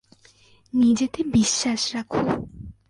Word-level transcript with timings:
নিজেতে 0.73 1.19
বিশ্বাস 1.35 1.81
রাখো। 1.95 2.21